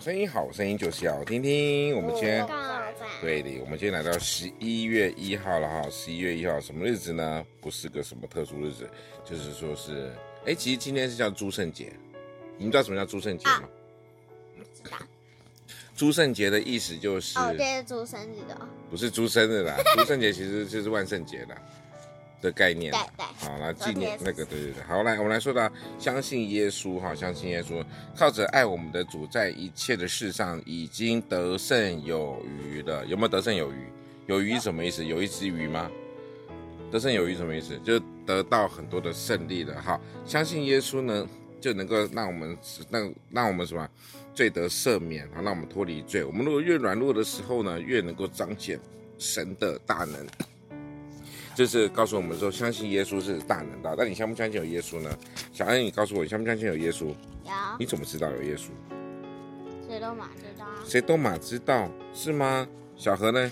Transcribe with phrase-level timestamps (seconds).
[0.00, 1.96] 声音，好声音就是要听听。
[1.96, 2.46] 我们今天，
[3.20, 5.88] 对的，我们今天来到十一月一号了哈。
[5.90, 7.44] 十一月一号什么日子呢？
[7.60, 8.88] 不是个什么特殊日子，
[9.24, 10.12] 就是说是，
[10.44, 11.92] 哎，其实今天是叫诸圣节。
[12.58, 13.62] 你们知道什么叫诸圣节吗？
[14.56, 14.98] 不知道。
[15.96, 19.76] 诸圣节的意思就是，哦，对，诸生日的，不是诸生日啦。
[19.96, 21.56] 诸圣节其实就是万圣节啦。
[22.46, 25.68] 的概念，对对，好，来纪念那个，对对对，好，来，我们来说到
[25.98, 27.84] 相信耶稣哈，相信耶稣，
[28.16, 33.04] 靠着爱我们的主，在一切的事上已经得胜有余了。
[33.06, 33.86] 有没有得胜有余？
[34.28, 35.04] 有余什么意思？
[35.04, 35.90] 有一只鱼吗？
[36.92, 37.76] 得胜有余什么意思？
[37.84, 39.74] 就得到很多的胜利了。
[39.82, 41.26] 哈，相信耶稣呢，
[41.60, 42.56] 就能够让我们
[42.88, 43.88] 让让我们什么
[44.32, 46.22] 罪得赦免，好，让我们脱离罪。
[46.22, 48.78] 我们如果越软弱的时候呢，越能够彰显
[49.18, 50.24] 神的大能。
[51.56, 53.96] 就是告诉我们说，相信耶稣是大能大。
[53.96, 55.18] 但你相不相信有耶稣呢？
[55.54, 57.06] 小恩，你告诉我，你相不相信有耶稣？
[57.06, 57.14] 有。
[57.80, 58.66] 你怎么知道有耶稣？
[59.88, 60.66] 谁都马知道。
[60.84, 62.68] 谁都马知道，是吗？
[62.94, 63.50] 小何呢？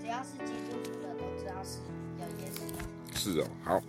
[0.00, 1.80] 只要是基督徒的都知道是
[2.20, 3.18] 有耶稣。
[3.18, 3.82] 是哦，好。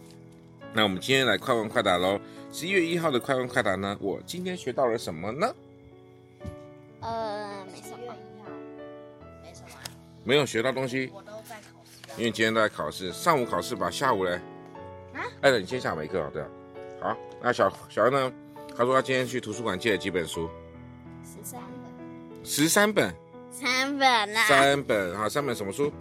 [0.73, 2.20] 那我们今天来快问快答喽。
[2.52, 3.96] 十一月一号的快问快答呢？
[4.02, 5.56] 我今天学到了什么呢？
[7.02, 8.16] 呃，没什么。
[9.44, 9.68] 没什么。
[10.23, 11.12] 没有学到东西。
[12.17, 14.34] 因为今天都在考试，上午考试吧，下午嘞？
[15.14, 15.23] 啊？
[15.42, 16.30] 哎，你今天下午没课啊？
[16.34, 16.48] 对啊。
[17.00, 18.31] 好，那小小恩呢？
[18.76, 20.50] 他说他今天去图书馆借了几本书？
[21.23, 22.44] 十三本。
[22.44, 23.14] 十三本？
[23.50, 24.45] 三本啦。
[24.48, 25.30] 三本啊？
[25.30, 25.91] 三本什么书？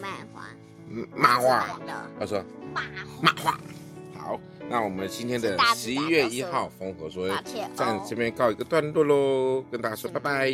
[0.00, 0.46] 漫画。
[0.90, 1.78] 嗯，漫画。
[2.18, 2.44] 他说。
[2.72, 2.84] 漫
[3.22, 3.58] 漫画。
[4.18, 7.44] 好，那我们今天的十一月一号丰禾硕恩
[7.74, 10.50] 在这边告一个段落喽，跟大家说拜拜。